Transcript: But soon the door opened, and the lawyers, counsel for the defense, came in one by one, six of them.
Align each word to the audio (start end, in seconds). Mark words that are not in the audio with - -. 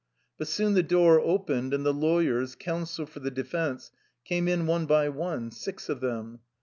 But 0.39 0.47
soon 0.47 0.73
the 0.73 0.81
door 0.81 1.19
opened, 1.19 1.75
and 1.75 1.85
the 1.85 1.93
lawyers, 1.93 2.55
counsel 2.55 3.05
for 3.05 3.19
the 3.19 3.29
defense, 3.29 3.91
came 4.25 4.47
in 4.47 4.65
one 4.65 4.87
by 4.87 5.09
one, 5.09 5.51
six 5.51 5.89
of 5.89 5.99
them. 5.99 6.39